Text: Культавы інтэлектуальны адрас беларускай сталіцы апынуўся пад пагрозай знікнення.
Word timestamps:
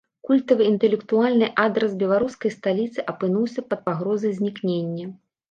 Культавы 0.27 0.63
інтэлектуальны 0.69 1.49
адрас 1.65 1.91
беларускай 2.03 2.51
сталіцы 2.57 2.99
апынуўся 3.15 3.67
пад 3.75 3.85
пагрозай 3.91 4.37
знікнення. 4.41 5.05